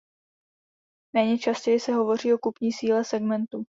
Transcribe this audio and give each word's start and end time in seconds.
Méně 1.15 1.37
častěji 1.39 1.79
se 1.79 1.93
hovoří 1.93 2.33
o 2.33 2.37
kupní 2.37 2.71
síle 2.73 3.05
segmentu. 3.05 3.63